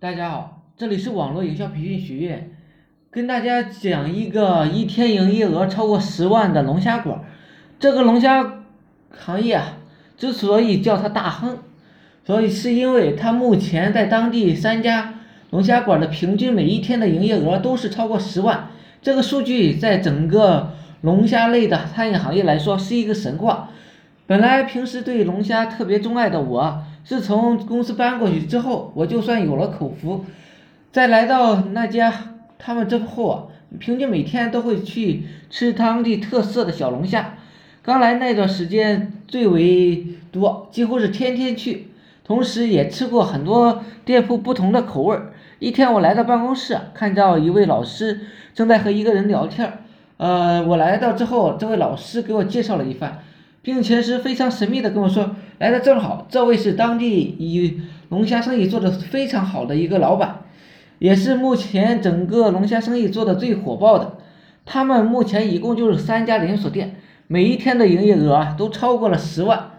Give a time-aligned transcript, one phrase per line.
[0.00, 2.52] 大家好，这里是网络营销培训学院，
[3.10, 7.24] 跟大家讲一个一天营业额超过十万的龙虾馆。
[7.80, 8.62] 这个龙虾
[9.10, 9.78] 行业啊，
[10.16, 11.58] 之所以叫它大亨，
[12.24, 15.14] 所以是因为它目前在当地三家
[15.50, 18.68] 龙虾馆的平均每一天的营业额都是超过十万。
[19.02, 23.70] 这个数据在整个龙虾类的餐饮行业来说是一个神话。
[24.28, 26.84] 本来平时对龙虾特别钟爱的我。
[27.08, 30.26] 自从公司搬过去之后，我就算有了口福。
[30.92, 32.12] 在来到那家
[32.58, 33.44] 他们之后啊，
[33.78, 37.36] 平均每天都会去吃当地特色的小龙虾。
[37.80, 41.88] 刚来那段时间最为多，几乎是天天去，
[42.24, 45.18] 同时也吃过很多店铺不同的口味。
[45.60, 48.20] 一天我来到办公室，看到一位老师
[48.52, 49.78] 正在和一个人聊天。
[50.18, 53.22] 呃，我来到之后，这位老师给我介绍了一番。
[53.68, 60.44] 并且是非常神秘的跟我说，来的正好，这位是当地以龙虾生意做的非常好的一个老板，
[60.98, 64.16] 也是目前整个龙虾生意做的最火爆的。
[64.64, 66.96] 他们目前一共就是三家连锁店，
[67.26, 69.72] 每一天的营业额啊都超过了十万。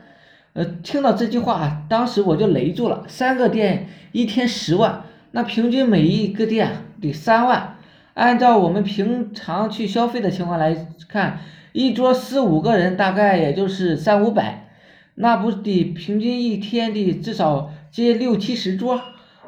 [0.54, 5.02] 呃，听到这句话，当时我就雷住了，三个店一天十万，
[5.32, 7.78] 那平均每一个店得三万。
[8.14, 11.40] 按照我们平常去消费的情况来看。
[11.72, 14.70] 一桌四五个人，大概也就是三五百，
[15.16, 19.02] 那不得平均一天得至少接六七十桌。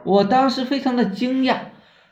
[0.03, 1.57] 我当时非常的惊讶，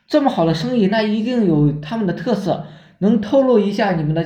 [0.07, 2.65] 这么好的生意，那一定有他们的特色，
[2.99, 4.23] 能透露一下你们的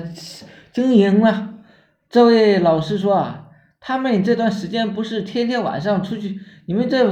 [0.71, 1.55] 经营吗？
[2.09, 3.47] 这位老师说啊，
[3.79, 7.09] 他们这段时间不是天天晚上出去，你们这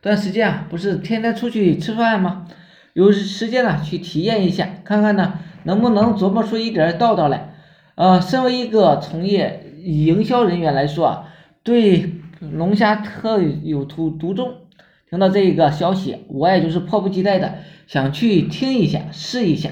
[0.00, 2.46] 段时间啊，不是天天出去吃饭吗？
[2.94, 7.52] 有时间了去体验一下，看看呢，能不能琢磨出一点道道来。
[7.96, 11.28] 呃，身为一个从业营销人员来说啊，
[11.62, 14.54] 对龙虾特有独独钟。
[15.08, 17.54] 听到这一个消息，我也就是迫不及待的
[17.86, 19.70] 想去听一下，试一下。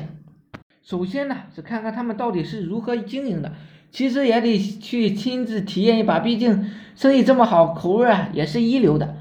[0.83, 3.53] 首先呢，是看看他们到底是如何经营的，
[3.91, 9.17] 其实也得去亲自体验一把，毕竟生意这么好，口味啊也是一流的。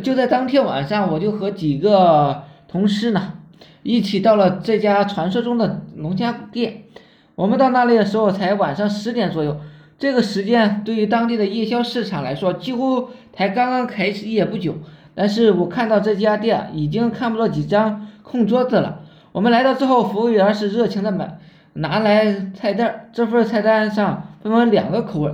[0.00, 3.38] 就在当天晚上，我就和几个同事呢，
[3.82, 6.84] 一起到了这家传说中的龙虾店。
[7.34, 9.60] 我们到那里的时候才晚上十点左右，
[9.98, 14.76] 这个时间对于当地的夜宵市场来说，几乎才刚刚开始业不久。
[15.16, 19.00] 但是我看到这家店已经看不到几张空桌子了。
[19.32, 21.38] 我们来到之后，服务员是热情的买
[21.74, 25.32] 拿来菜单，这份菜单上分为两个口味，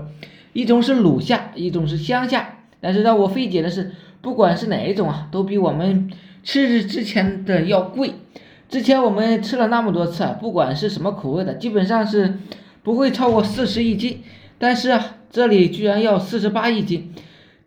[0.55, 2.47] 一种是卤虾，一种是香虾。
[2.81, 6.11] 但是让我费解的是，不管是哪一种啊，都比我们
[6.43, 8.15] 吃之前的要贵。
[8.71, 12.39] 之前我们吃了那么多次，不管是什么口味的，基本上是
[12.85, 14.23] 不会超过四十一斤。
[14.59, 14.97] 但是，
[15.29, 17.13] 这里居然要四十八一斤，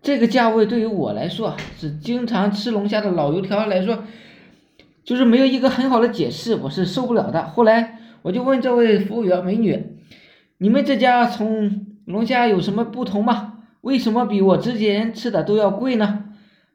[0.02, 4.06] 这个价位对于我来说，是经常吃龙虾的老油条来说，
[5.04, 7.50] 就是没有一个很好的解释，我是受不了的。
[7.50, 9.98] 后来我就问这位服务员美女
[10.60, 13.56] ：“你们这家从龙虾有什么不同吗？
[13.82, 16.24] 为什么比我之前吃的都要贵呢？”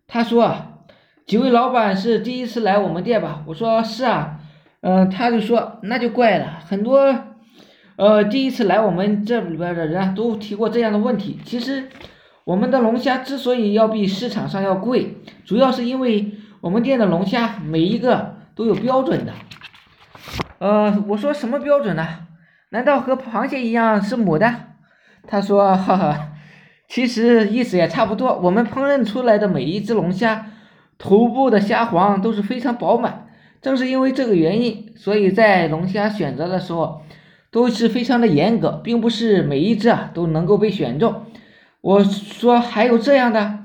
[0.06, 0.67] 她说啊。
[1.28, 3.42] 几位老板是第一次来我们店吧？
[3.46, 4.40] 我说是啊，
[4.80, 7.14] 嗯，他就说那就怪了，很多，
[7.96, 11.38] 呃，第一次来我们这里边的人都提过这样的问题。
[11.44, 11.90] 其实，
[12.44, 19.32] 我们的龙虾之所以要比市场上要贵，主要是因为我们店的龙虾每一个都有标准的。
[20.60, 22.08] 呃，我说什么标准呢？
[22.70, 24.54] 难道和螃蟹一样是母的？
[25.26, 26.28] 他说，哈哈，
[26.88, 28.38] 其实意思也差不多。
[28.38, 30.46] 我们烹饪出来的每一只龙虾。
[30.98, 33.28] 头部的虾黄都是非常饱满，
[33.62, 37.02] 正是因为这个原因，所以在龙虾选择的时候
[37.50, 41.22] 都是非常的严格，并不是每一只啊都能够被选中。
[41.80, 43.60] 我说还有这样的，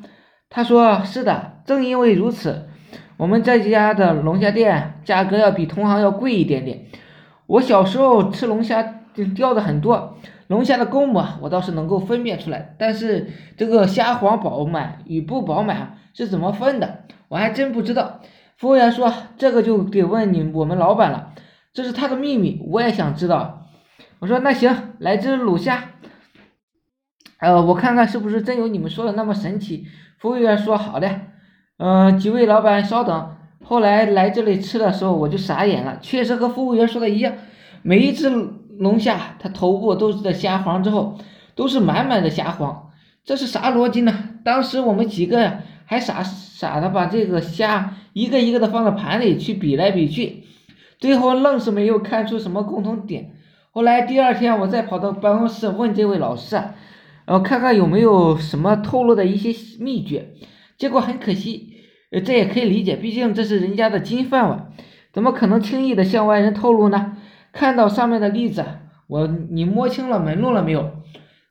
[0.49, 2.69] 他说是的，正因为如此，
[3.17, 6.85] 我们这家的龙虾店价格要比同行要贵一点点。
[7.47, 10.17] 我小时候吃龙虾就钓的很多，
[10.47, 17.02] 龙虾的公母我倒是能够分辨出来，但是这个虾黄饱满与不饱满是怎么分的？
[17.33, 18.19] 我还真不知道，
[18.57, 21.33] 服务员说这个就得问你我们老板了，
[21.73, 23.69] 这是他的秘密，我也想知道。
[24.19, 25.83] 我说那行，来只卤虾，
[27.39, 29.87] 呃，我看看是不是真有你们说的那么神奇。
[30.19, 31.21] 服务员说好的，
[31.77, 33.35] 嗯，几位老板稍等。
[33.63, 37.33] 后来来这里吃的时候，我就傻眼了，确实和服务员说的一样，
[37.81, 38.29] 每一只
[38.77, 41.17] 龙虾它头部都是的虾黄之后，
[41.55, 42.91] 都是满满的虾黄，
[43.25, 44.13] 这是啥逻辑呢？
[44.45, 45.61] 当时我们几个呀。
[45.85, 50.43] 还傻傻的把这个虾一个一个的放到盘里去比来比去，
[50.99, 53.31] 最后愣是没有看出什么共同点。
[53.71, 56.55] 后来第二天我再跑到办公室问这位老师，
[57.25, 60.29] 然后看看有没有什么透露的一些秘诀。
[60.77, 61.73] 结果很可惜，
[62.11, 64.71] 呃，这也可以理解，毕竟这是人家的金饭碗，
[65.11, 67.17] 怎么可能轻易的向外人透露呢？
[67.51, 68.65] 看到上面的例子，
[69.07, 71.02] 我你摸清了门路了没有？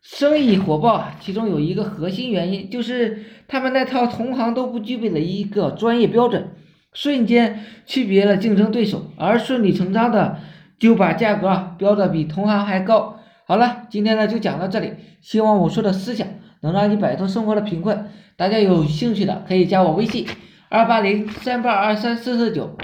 [0.03, 6.49] 生意火爆，其中有一个核心原因就是他们那套同行都不具备的一个专业标准，
[6.93, 10.39] 瞬间区别了竞争对手，而顺理成章的
[10.79, 13.21] 就把价格标的比同行还高。
[13.47, 16.27] 好了，今天呢就讲到这里，希望我说的思想
[16.63, 18.09] 能让你摆脱生活的贫困。
[18.37, 20.27] 大家有兴趣的可以加我微信。
[20.69, 22.77] 二八零三八二三四四九。